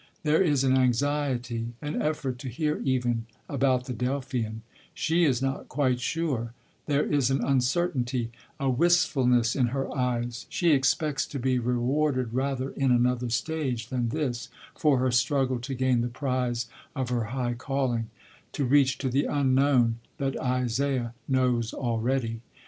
[0.23, 4.63] There is an anxiety, an effort to hear even, about the Delphian;
[4.95, 6.55] she is not quite sure;
[6.87, 12.71] there is an uncertainty, a wistfulness in her eyes; she expects to be rewarded rather
[12.71, 17.53] in another stage than this for her struggle to gain the prize of her high
[17.53, 18.09] calling,
[18.53, 22.41] to reach to the Unknown that Isaiah knows already.